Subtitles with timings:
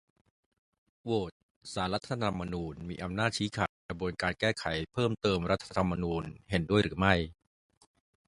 [1.03, 1.31] โหวต:
[1.73, 7.13] ศาลรัฐธรรมนูญมีอำนาจชี้ขาดในกระบวนการแก้ไขเพิ่มเติมรัฐธรรมนูญ เห็นด้วยหรือไม่?